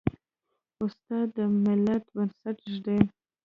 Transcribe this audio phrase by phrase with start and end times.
[0.83, 2.99] استاد د ملت بنسټ ږدي.